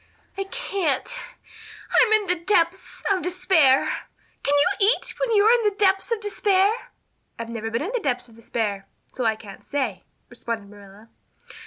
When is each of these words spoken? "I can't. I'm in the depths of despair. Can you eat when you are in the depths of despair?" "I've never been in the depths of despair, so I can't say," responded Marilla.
"I 0.35 0.45
can't. 0.45 1.15
I'm 2.01 2.11
in 2.13 2.25
the 2.25 2.43
depths 2.43 3.03
of 3.11 3.21
despair. 3.21 3.87
Can 4.41 4.55
you 4.57 4.65
eat 4.87 5.13
when 5.19 5.31
you 5.37 5.43
are 5.43 5.53
in 5.53 5.61
the 5.69 5.75
depths 5.77 6.11
of 6.11 6.19
despair?" 6.19 6.73
"I've 7.37 7.49
never 7.49 7.69
been 7.69 7.83
in 7.83 7.91
the 7.93 7.99
depths 7.99 8.27
of 8.27 8.33
despair, 8.33 8.87
so 9.05 9.25
I 9.25 9.35
can't 9.35 9.63
say," 9.63 10.01
responded 10.31 10.69
Marilla. 10.71 11.09